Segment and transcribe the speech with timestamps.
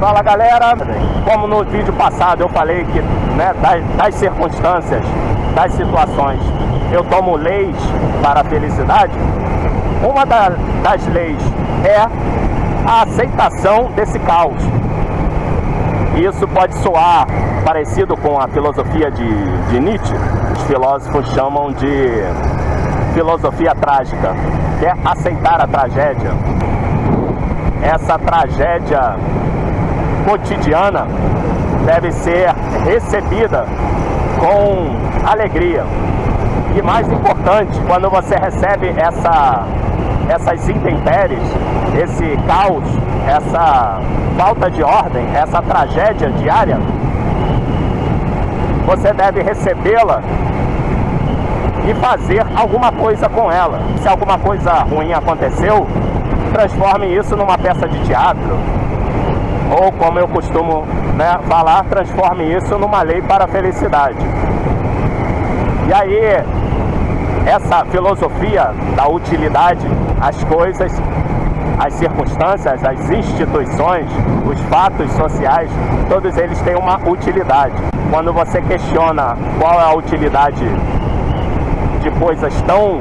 [0.00, 0.72] Fala galera,
[1.30, 3.02] como no vídeo passado eu falei que
[3.36, 5.04] né, das, das circunstâncias,
[5.54, 6.40] das situações,
[6.90, 7.76] eu tomo leis
[8.22, 9.12] para a felicidade,
[10.02, 10.52] uma da,
[10.82, 11.36] das leis
[11.84, 11.98] é
[12.88, 14.62] a aceitação desse caos.
[16.16, 17.26] Isso pode soar
[17.62, 19.28] parecido com a filosofia de,
[19.68, 20.14] de Nietzsche,
[20.56, 22.24] os filósofos chamam de
[23.12, 24.34] filosofia trágica,
[24.78, 26.30] que é aceitar a tragédia.
[27.82, 29.18] Essa tragédia
[30.30, 31.08] cotidiana
[31.84, 33.66] deve ser recebida
[34.38, 35.84] com alegria.
[36.76, 39.66] E mais importante, quando você recebe essa,
[40.28, 41.42] essas intempéries,
[42.00, 42.84] esse caos,
[43.26, 44.00] essa
[44.38, 46.78] falta de ordem, essa tragédia diária,
[48.86, 50.22] você deve recebê-la
[51.88, 53.80] e fazer alguma coisa com ela.
[54.00, 55.88] Se alguma coisa ruim aconteceu,
[56.52, 58.79] transforme isso numa peça de teatro.
[59.70, 60.84] Ou como eu costumo
[61.16, 64.18] né, falar, transforme isso numa lei para a felicidade.
[65.88, 66.44] E aí,
[67.46, 69.86] essa filosofia da utilidade,
[70.20, 70.92] as coisas,
[71.78, 74.06] as circunstâncias, as instituições,
[74.44, 75.70] os fatos sociais,
[76.08, 77.74] todos eles têm uma utilidade.
[78.10, 80.64] Quando você questiona qual é a utilidade
[82.02, 83.00] de coisas tão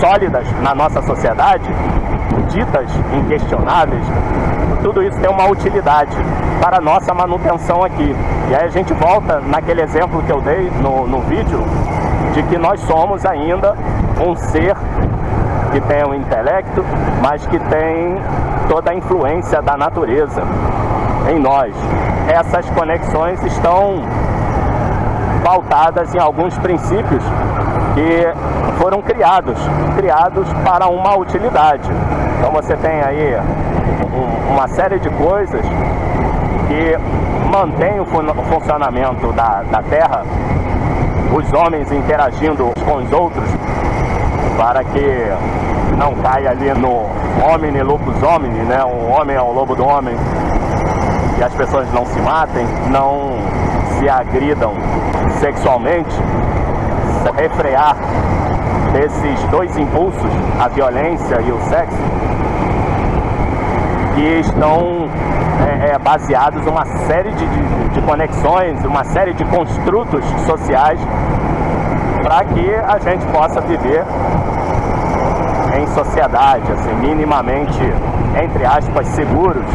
[0.00, 1.68] sólidas na nossa sociedade,
[2.48, 4.04] ditas inquestionáveis,
[4.82, 6.16] tudo isso tem uma utilidade
[6.60, 8.14] para a nossa manutenção aqui.
[8.50, 11.60] E aí a gente volta naquele exemplo que eu dei no, no vídeo,
[12.34, 13.74] de que nós somos ainda
[14.24, 14.76] um ser
[15.72, 16.84] que tem um intelecto,
[17.22, 18.16] mas que tem
[18.68, 20.42] toda a influência da natureza
[21.30, 21.74] em nós.
[22.28, 24.02] Essas conexões estão
[25.44, 27.22] pautadas em alguns princípios
[27.96, 29.58] que foram criados,
[29.96, 31.88] criados para uma utilidade.
[32.38, 33.40] Então você tem aí
[34.50, 35.62] uma série de coisas
[36.68, 36.98] que
[37.50, 40.24] mantém o funcionamento da, da Terra,
[41.32, 43.48] os homens interagindo com os outros,
[44.58, 45.32] para que
[45.96, 47.06] não caia ali no
[47.50, 48.84] homem lupus homini, né?
[48.84, 50.14] O homem é o lobo do homem,
[51.38, 53.38] e as pessoas não se matem, não
[53.98, 54.74] se agridam
[55.40, 56.14] sexualmente,
[57.32, 57.96] refrear
[59.04, 61.96] esses dois impulsos, a violência e o sexo,
[64.14, 65.08] que estão
[65.66, 70.98] é, é, baseados numa série de, de, de conexões, uma série de construtos sociais
[72.22, 74.04] para que a gente possa viver
[75.78, 77.80] em sociedade, assim, minimamente,
[78.42, 79.66] entre aspas, seguros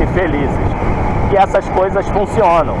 [0.00, 0.91] e felizes.
[1.32, 2.76] E essas coisas funcionam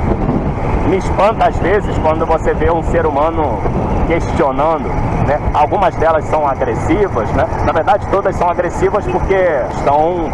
[0.88, 3.60] me espanta às vezes quando você vê um ser humano
[4.06, 4.88] questionando,
[5.26, 5.40] né?
[5.54, 7.46] Algumas delas são agressivas, né?
[7.64, 9.34] Na verdade todas são agressivas porque
[9.74, 10.30] estão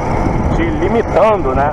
[0.57, 1.71] te limitando, né?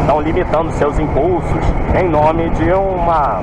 [0.00, 1.64] Estão limitando seus impulsos
[2.00, 3.40] em nome de uma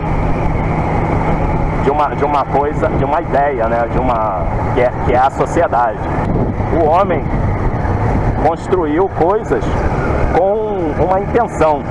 [1.84, 3.88] de uma, de uma coisa, de uma ideia, né?
[3.92, 4.42] De uma
[4.74, 6.00] que é, que é a sociedade.
[6.82, 7.24] O homem
[8.46, 9.64] construiu coisas
[10.38, 11.82] com uma intenção,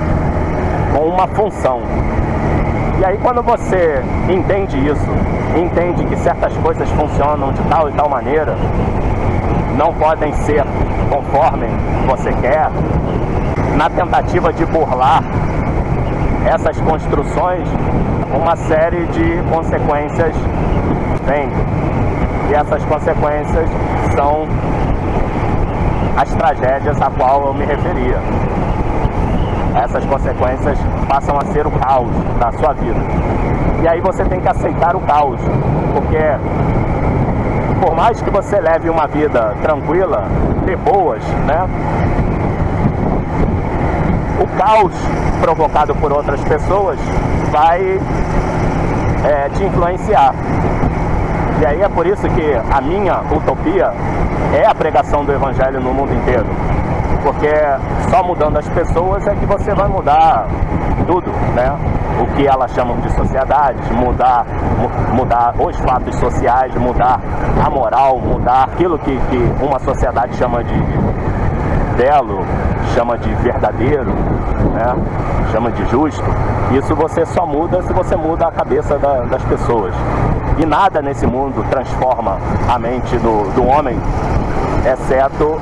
[0.92, 1.80] com uma função.
[3.00, 5.08] E aí quando você entende isso,
[5.56, 8.56] entende que certas coisas funcionam de tal e tal maneira,
[9.76, 10.64] não podem ser
[11.10, 11.66] conforme
[12.06, 12.70] você quer,
[13.76, 15.22] na tentativa de burlar
[16.46, 17.68] essas construções,
[18.34, 20.34] uma série de consequências
[21.26, 21.48] vem.
[22.50, 23.68] E essas consequências
[24.14, 24.46] são
[26.16, 28.18] as tragédias a qual eu me referia
[29.74, 30.78] essas consequências
[31.08, 33.00] passam a ser o caos da sua vida.
[33.82, 35.40] E aí você tem que aceitar o caos,
[35.94, 36.18] porque
[37.80, 40.28] por mais que você leve uma vida tranquila,
[40.64, 41.68] de boas, né?
[44.40, 44.92] O caos
[45.40, 46.98] provocado por outras pessoas
[47.50, 48.00] vai
[49.24, 50.34] é, te influenciar.
[51.60, 53.92] E aí é por isso que a minha utopia
[54.52, 56.46] é a pregação do Evangelho no mundo inteiro
[57.22, 57.50] porque
[58.10, 60.46] só mudando as pessoas é que você vai mudar
[61.06, 61.72] tudo, né?
[62.20, 64.44] O que elas chamam de sociedade, mudar,
[65.12, 67.20] mudar os fatos sociais, mudar
[67.64, 70.74] a moral, mudar aquilo que, que uma sociedade chama de
[71.96, 72.44] belo,
[72.94, 74.10] chama de verdadeiro,
[74.74, 74.94] né?
[75.50, 76.24] chama de justo.
[76.72, 79.94] Isso você só muda se você muda a cabeça da, das pessoas.
[80.58, 83.98] E nada nesse mundo transforma a mente do, do homem,
[84.86, 85.60] exceto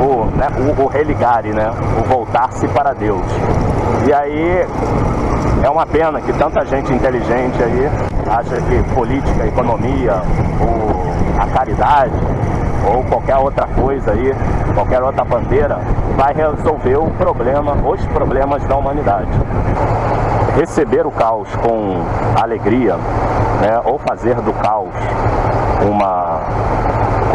[0.00, 3.24] o, né, o, o religare, né, o voltar-se para Deus.
[4.06, 4.66] E aí
[5.62, 7.88] é uma pena que tanta gente inteligente aí
[8.28, 10.22] acha que política, economia,
[11.38, 12.12] a caridade
[12.86, 14.34] ou qualquer outra coisa aí,
[14.74, 15.78] qualquer outra bandeira,
[16.16, 19.30] vai resolver o problema, os problemas da humanidade.
[20.56, 22.02] Receber o caos com
[22.40, 22.96] alegria,
[23.60, 24.92] né, ou fazer do caos
[25.88, 26.31] uma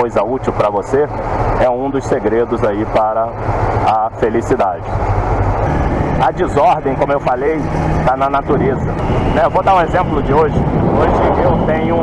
[0.07, 1.05] coisa útil para você,
[1.59, 3.27] é um dos segredos aí para
[3.85, 4.83] a felicidade.
[6.25, 7.59] A desordem, como eu falei,
[7.99, 8.85] está na natureza.
[9.35, 9.41] Né?
[9.43, 10.55] Eu vou dar um exemplo de hoje.
[10.55, 11.97] Hoje eu tenho,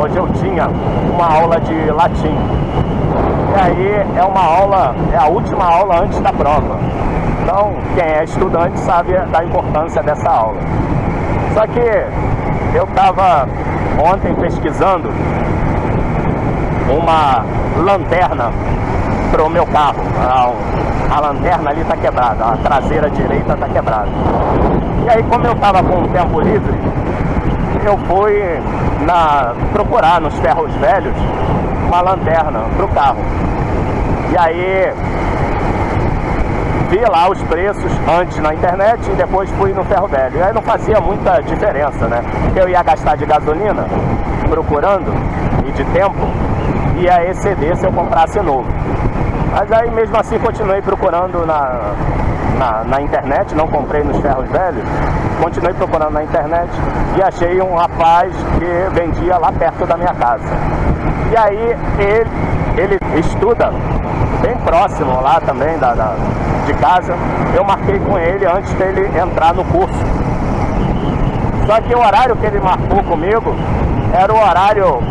[0.00, 0.68] hoje eu tinha
[1.12, 2.34] uma aula de latim.
[3.54, 6.78] E aí é uma aula, é a última aula antes da prova.
[7.42, 10.60] Então, quem é estudante sabe da importância dessa aula.
[11.52, 13.46] Só que eu estava
[13.98, 15.10] ontem pesquisando
[16.90, 17.44] uma
[17.76, 18.50] lanterna
[19.30, 20.02] para o meu carro.
[20.18, 24.08] A, a lanterna ali está quebrada, a traseira direita está quebrada.
[25.04, 26.78] E aí, como eu estava com o tempo livre,
[27.84, 28.60] eu fui
[29.06, 31.14] na, procurar nos ferros velhos
[31.86, 33.20] uma lanterna para o carro.
[34.30, 34.92] E aí
[36.88, 40.38] vi lá os preços antes na internet e depois fui no ferro velho.
[40.38, 42.22] E aí não fazia muita diferença, né?
[42.56, 43.86] Eu ia gastar de gasolina
[44.48, 45.12] procurando
[45.66, 46.18] e de tempo
[46.96, 48.66] ia exceder se eu comprasse novo.
[49.52, 51.94] Mas aí mesmo assim continuei procurando na,
[52.58, 54.84] na, na, internet, não comprei nos ferros velhos,
[55.42, 56.70] continuei procurando na internet
[57.16, 60.44] e achei um rapaz que vendia lá perto da minha casa.
[61.32, 62.30] E aí ele,
[62.78, 63.72] ele estuda
[64.40, 66.14] bem próximo lá também da, da
[66.66, 67.14] de casa.
[67.54, 69.98] Eu marquei com ele antes dele entrar no curso.
[71.66, 73.54] Só que o horário que ele marcou comigo
[74.12, 75.02] era o horário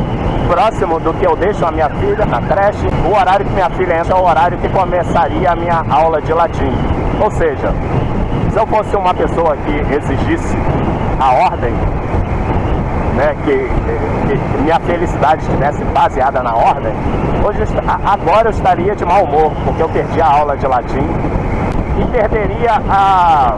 [0.47, 2.87] próximo do que eu deixo a minha filha na creche.
[3.05, 6.33] O horário que minha filha entra é o horário que começaria a minha aula de
[6.33, 6.73] latim.
[7.21, 7.73] Ou seja,
[8.51, 10.57] se eu fosse uma pessoa que exigisse
[11.19, 11.73] a ordem,
[13.17, 13.67] né, que,
[14.27, 16.93] que, minha felicidade estivesse baseada na ordem,
[17.43, 17.63] hoje
[18.05, 21.05] agora eu estaria de mau humor, porque eu perdi a aula de latim
[21.99, 23.57] e perderia a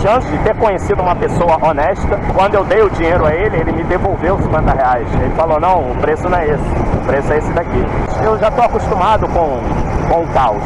[0.00, 2.18] chance de ter conhecido uma pessoa honesta.
[2.34, 5.08] Quando eu dei o dinheiro a ele, ele me devolveu os 50 reais.
[5.14, 7.84] Ele falou, não, o preço não é esse, o preço é esse daqui.
[8.22, 9.60] Eu já estou acostumado com,
[10.08, 10.62] com o caos.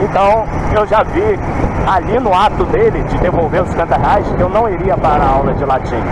[0.00, 0.44] Então
[0.74, 1.38] eu já vi
[1.86, 5.54] ali no ato dele de devolver os 50 reais eu não iria para a aula
[5.54, 6.02] de latim.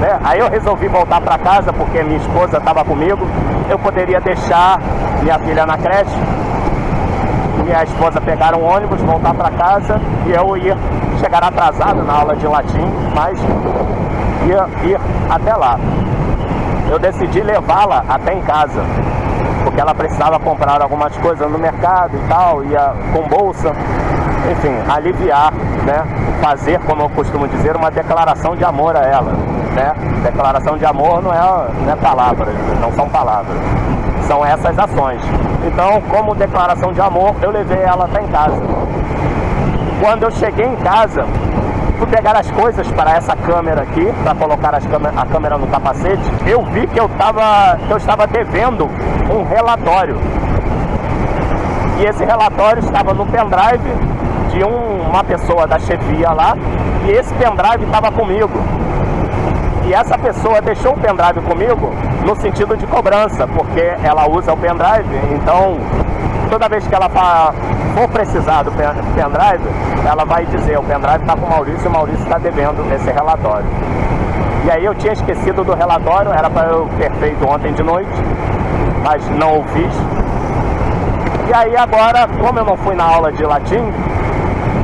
[0.00, 0.18] Né?
[0.24, 3.28] Aí eu resolvi voltar para casa porque minha esposa estava comigo.
[3.68, 4.80] Eu poderia deixar
[5.22, 6.16] minha filha na creche
[7.66, 10.74] e a esposa pegar um ônibus, voltar para casa e eu ir
[11.20, 13.38] chegar atrasado na aula de latim, mas
[14.48, 14.98] ia ir
[15.28, 15.78] até lá.
[16.90, 18.82] Eu decidi levá-la até em casa,
[19.62, 23.72] porque ela precisava comprar algumas coisas no mercado e tal, ia com bolsa,
[24.50, 25.52] enfim, aliviar,
[25.84, 26.02] né?
[26.40, 29.59] Fazer, como eu costumo dizer, uma declaração de amor a ela.
[29.74, 29.94] Né?
[30.22, 31.38] Declaração de amor não é,
[31.84, 33.56] não é palavras, não são palavras
[34.30, 35.20] são essas ações.
[35.66, 38.62] Então, como declaração de amor, eu levei ela até em casa.
[40.00, 41.26] Quando eu cheguei em casa,
[41.98, 46.62] fui pegar as coisas para essa câmera aqui, para colocar a câmera no capacete, eu
[46.66, 48.88] vi que eu, tava, que eu estava devendo
[49.34, 50.16] um relatório.
[51.98, 53.92] E esse relatório estava no pendrive
[54.52, 56.56] de um, uma pessoa da chefia lá,
[57.04, 58.60] e esse pendrive estava comigo.
[59.90, 61.92] E essa pessoa deixou o pendrive comigo
[62.24, 65.78] no sentido de cobrança, porque ela usa o pendrive, então
[66.48, 69.64] toda vez que ela for precisar do pendrive,
[70.08, 73.10] ela vai dizer, o pendrive está com o Maurício e o Maurício está devendo esse
[73.10, 73.66] relatório.
[74.64, 78.22] E aí eu tinha esquecido do relatório, era para eu ter feito ontem de noite,
[79.02, 79.92] mas não o fiz.
[81.48, 83.92] E aí agora, como eu não fui na aula de latim,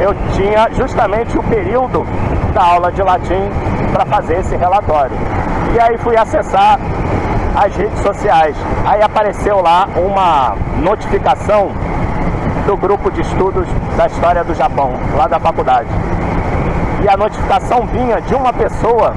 [0.01, 2.05] eu tinha justamente o período
[2.53, 3.53] da aula de latim
[3.97, 5.17] para fazer esse relatório.
[5.75, 6.79] E aí fui acessar
[7.57, 8.55] as redes sociais.
[8.85, 11.71] Aí apareceu lá uma notificação
[12.67, 15.89] do grupo de estudos da história do Japão, lá da faculdade.
[17.03, 19.15] E a notificação vinha de uma pessoa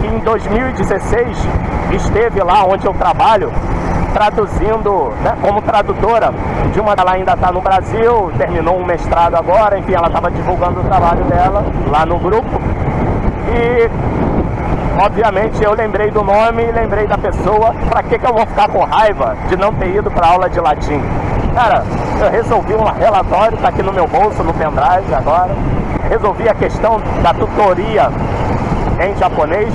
[0.00, 1.36] que em 2016
[1.92, 3.52] esteve lá onde eu trabalho,
[4.14, 6.32] traduzindo, né, como tradutora
[6.72, 10.80] de uma ela ainda está no Brasil, terminou um mestrado agora, enfim, ela estava divulgando
[10.80, 12.58] o trabalho dela lá no grupo.
[13.50, 13.90] E
[15.02, 17.74] obviamente eu lembrei do nome e lembrei da pessoa.
[17.88, 20.60] Para que, que eu vou ficar com raiva de não ter ido para aula de
[20.60, 21.00] latim?
[21.54, 21.82] Cara,
[22.20, 25.50] eu resolvi um relatório, está aqui no meu bolso, no pendrive agora.
[26.08, 28.10] Resolvi a questão da tutoria
[29.00, 29.72] em japonês.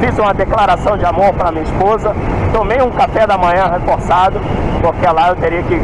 [0.00, 2.14] Fiz uma declaração de amor para minha esposa.
[2.52, 4.40] Tomei um café da manhã reforçado,
[4.80, 5.80] porque lá eu teria que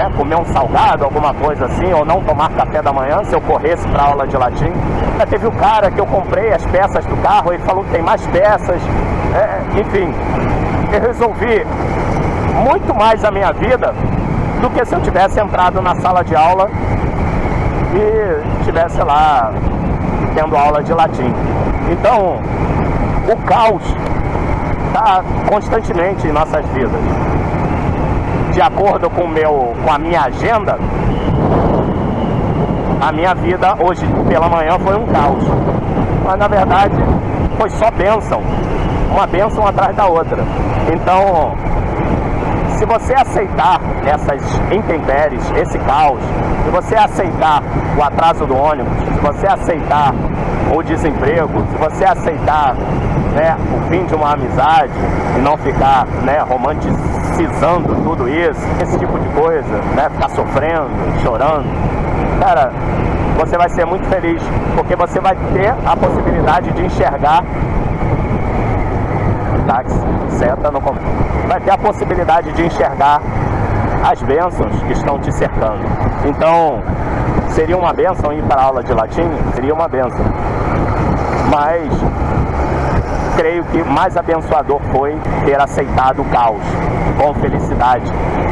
[0.00, 3.40] né, comer um salgado, alguma coisa assim, ou não tomar café da manhã se eu
[3.42, 4.72] corresse para aula de latim.
[5.18, 8.02] Já teve o cara que eu comprei as peças do carro, ele falou que tem
[8.02, 8.80] mais peças,
[9.34, 10.14] é, enfim.
[10.90, 11.66] Eu resolvi
[12.64, 13.94] muito mais a minha vida
[14.62, 16.70] do que se eu tivesse entrado na sala de aula
[17.94, 19.52] e estivesse lá
[20.34, 21.34] tendo aula de latim.
[21.90, 22.38] Então,
[23.30, 23.82] o caos
[24.88, 27.29] está constantemente em nossas vidas.
[28.60, 30.78] De acordo com, meu, com a minha agenda,
[33.00, 35.42] a minha vida hoje pela manhã foi um caos.
[36.22, 36.94] Mas na verdade
[37.56, 38.42] foi só bênção.
[39.14, 40.44] Uma bênção atrás da outra.
[40.92, 41.54] Então,
[42.80, 46.18] se você aceitar essas intempéries, esse caos,
[46.64, 47.62] se você aceitar
[47.94, 50.14] o atraso do ônibus, se você aceitar
[50.74, 52.74] o desemprego, se você aceitar
[53.34, 54.94] né, o fim de uma amizade
[55.36, 60.88] e não ficar né, romantizando tudo isso, esse tipo de coisa, né, ficar sofrendo,
[61.22, 61.66] chorando,
[62.40, 62.72] cara,
[63.36, 64.42] você vai ser muito feliz,
[64.74, 67.44] porque você vai ter a possibilidade de enxergar
[69.62, 69.98] táxi,
[70.30, 70.80] seta no
[71.46, 73.20] vai ter a possibilidade de enxergar
[74.08, 75.82] as bênçãos que estão te cercando.
[76.24, 76.82] Então,
[77.50, 79.28] seria uma bênção ir para a aula de latim?
[79.54, 80.24] Seria uma bênção.
[81.50, 81.92] Mas
[83.36, 86.62] creio que mais abençoador foi ter aceitado o caos
[87.18, 88.10] com felicidade,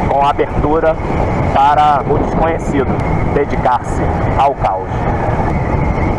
[0.09, 0.95] com abertura
[1.53, 2.89] para o desconhecido,
[3.33, 4.01] dedicar-se
[4.37, 4.89] ao caos.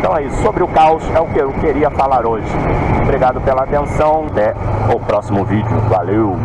[0.01, 2.47] Então é isso, sobre o caos é o que eu queria falar hoje.
[3.03, 4.55] Obrigado pela atenção, até
[4.91, 5.79] o próximo vídeo.
[5.89, 6.35] Valeu!